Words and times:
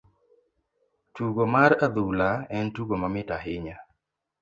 Tugo 1.13 1.43
mar 1.53 1.71
adhula 1.85 2.29
en 2.57 2.65
tugo 2.75 2.93
mamit 3.01 3.27
ahinya. 3.37 3.77